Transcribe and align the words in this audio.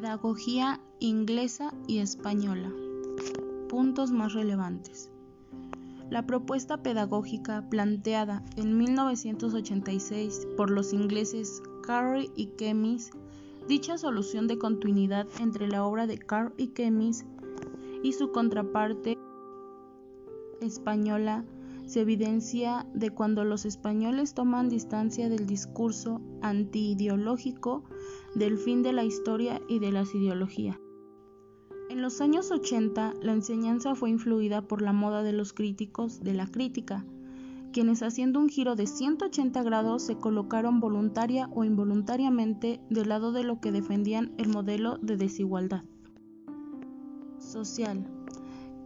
Pedagogía 0.00 0.80
inglesa 0.98 1.74
y 1.86 1.98
española. 1.98 2.72
Puntos 3.68 4.10
más 4.10 4.32
relevantes. 4.32 5.10
La 6.08 6.24
propuesta 6.24 6.82
pedagógica 6.82 7.68
planteada 7.68 8.42
en 8.56 8.78
1986 8.78 10.48
por 10.56 10.70
los 10.70 10.94
ingleses 10.94 11.62
Carr 11.82 12.24
y 12.34 12.46
Kemis, 12.56 13.10
dicha 13.68 13.98
solución 13.98 14.46
de 14.46 14.56
continuidad 14.56 15.26
entre 15.38 15.68
la 15.68 15.84
obra 15.84 16.06
de 16.06 16.16
Carr 16.16 16.54
y 16.56 16.68
Kemis 16.68 17.26
y 18.02 18.14
su 18.14 18.32
contraparte 18.32 19.18
española 20.62 21.44
se 21.84 22.00
evidencia 22.00 22.86
de 22.94 23.10
cuando 23.10 23.44
los 23.44 23.66
españoles 23.66 24.32
toman 24.32 24.70
distancia 24.70 25.28
del 25.28 25.44
discurso 25.44 26.22
antiideológico 26.40 27.84
del 28.34 28.58
fin 28.58 28.82
de 28.82 28.92
la 28.92 29.04
historia 29.04 29.60
y 29.68 29.78
de 29.78 29.92
las 29.92 30.14
ideologías. 30.14 30.78
En 31.88 32.02
los 32.02 32.20
años 32.20 32.50
80, 32.50 33.14
la 33.20 33.32
enseñanza 33.32 33.94
fue 33.94 34.10
influida 34.10 34.62
por 34.62 34.82
la 34.82 34.92
moda 34.92 35.22
de 35.22 35.32
los 35.32 35.52
críticos 35.52 36.20
de 36.20 36.34
la 36.34 36.46
crítica, 36.46 37.04
quienes 37.72 38.02
haciendo 38.02 38.40
un 38.40 38.48
giro 38.48 38.76
de 38.76 38.86
180 38.86 39.62
grados 39.62 40.02
se 40.02 40.16
colocaron 40.16 40.80
voluntaria 40.80 41.48
o 41.52 41.64
involuntariamente 41.64 42.80
del 42.90 43.08
lado 43.08 43.32
de 43.32 43.44
lo 43.44 43.60
que 43.60 43.72
defendían 43.72 44.32
el 44.38 44.48
modelo 44.48 44.98
de 44.98 45.16
desigualdad 45.16 45.84
social, 47.40 48.06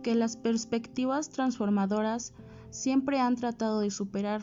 que 0.02 0.14
las 0.14 0.36
perspectivas 0.36 1.28
transformadoras 1.30 2.32
siempre 2.70 3.20
han 3.20 3.36
tratado 3.36 3.80
de 3.80 3.90
superar. 3.90 4.42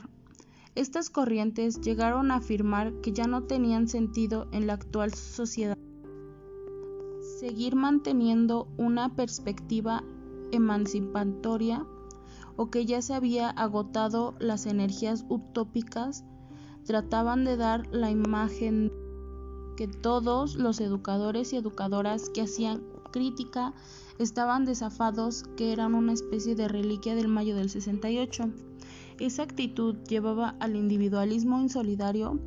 Estas 0.74 1.10
corrientes 1.10 1.82
llegaron 1.82 2.32
a 2.32 2.36
afirmar 2.36 2.94
que 3.02 3.12
ya 3.12 3.28
no 3.28 3.44
tenían 3.44 3.90
sentido 3.90 4.48
en 4.54 4.68
la 4.68 4.74
actual 4.74 5.14
sociedad. 5.14 5.78
Seguir 7.40 7.76
manteniendo 7.76 8.70
una 8.78 9.14
perspectiva 9.14 10.02
emancipatoria 10.54 11.86
o 12.56 12.70
que 12.70 12.86
ya 12.86 13.02
se 13.02 13.14
había 13.14 13.50
agotado 13.50 14.34
las 14.40 14.66
energías 14.66 15.26
utópicas, 15.28 16.24
trataban 16.86 17.44
de 17.44 17.58
dar 17.58 17.88
la 17.94 18.10
imagen 18.10 18.94
que 19.76 19.88
todos 19.88 20.56
los 20.56 20.80
educadores 20.80 21.52
y 21.52 21.58
educadoras 21.58 22.30
que 22.30 22.44
hacían 22.44 22.82
crítica 23.12 23.74
estaban 24.20 24.64
desafados 24.64 25.44
que 25.58 25.74
eran 25.74 25.96
una 25.96 26.14
especie 26.14 26.56
de 26.56 26.70
reliquia 26.70 27.16
del 27.16 27.28
mayo 27.28 27.56
del 27.56 27.70
68. 27.70 28.52
Esa 29.22 29.44
actitud 29.44 29.98
llevaba 30.10 30.56
al 30.60 30.76
individualismo 30.76 31.62
insolidario, 31.62 32.40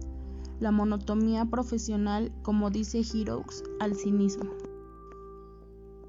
la 0.58 0.72
monotomía 0.72 1.44
profesional, 1.44 2.33
como 2.42 2.69
dice 2.69 3.03
Heroes, 3.03 3.62
al 3.78 3.94
cinismo. 3.94 4.50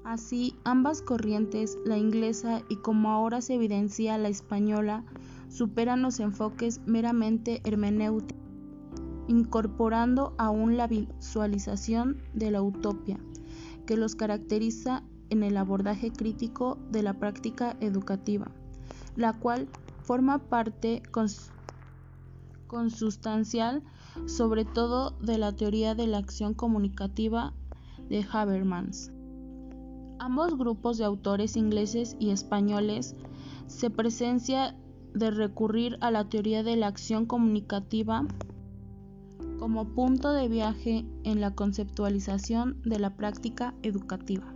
Así, 0.02 0.56
ambas 0.64 1.02
corrientes, 1.02 1.78
la 1.84 1.98
inglesa 1.98 2.62
y 2.68 2.78
como 2.78 3.10
ahora 3.10 3.42
se 3.42 3.54
evidencia 3.54 4.18
la 4.18 4.28
española, 4.28 5.04
superan 5.48 6.02
los 6.02 6.18
enfoques 6.18 6.80
meramente 6.84 7.60
hermenéuticos, 7.62 8.42
incorporando 9.28 10.34
aún 10.36 10.76
la 10.76 10.88
visualización 10.88 12.20
de 12.34 12.50
la 12.50 12.60
utopía, 12.60 13.20
que 13.86 13.96
los 13.96 14.16
caracteriza 14.16 15.04
en 15.30 15.44
el 15.44 15.58
abordaje 15.58 16.10
crítico 16.10 16.76
de 16.90 17.04
la 17.04 17.14
práctica 17.14 17.76
educativa, 17.78 18.50
la 19.14 19.32
cual 19.32 19.68
forma 20.06 20.38
parte 20.38 21.02
consustancial 22.68 23.82
sobre 24.26 24.64
todo 24.64 25.10
de 25.20 25.36
la 25.36 25.52
teoría 25.52 25.94
de 25.94 26.06
la 26.06 26.18
acción 26.18 26.54
comunicativa 26.54 27.52
de 28.08 28.24
Habermas. 28.30 29.12
Ambos 30.18 30.56
grupos 30.56 30.96
de 30.98 31.04
autores 31.04 31.56
ingleses 31.56 32.16
y 32.18 32.30
españoles 32.30 33.16
se 33.66 33.90
presencia 33.90 34.76
de 35.12 35.30
recurrir 35.30 35.98
a 36.00 36.10
la 36.10 36.28
teoría 36.28 36.62
de 36.62 36.76
la 36.76 36.86
acción 36.86 37.26
comunicativa 37.26 38.24
como 39.58 39.88
punto 39.94 40.32
de 40.32 40.48
viaje 40.48 41.04
en 41.24 41.40
la 41.40 41.54
conceptualización 41.54 42.80
de 42.84 42.98
la 42.98 43.16
práctica 43.16 43.74
educativa. 43.82 44.55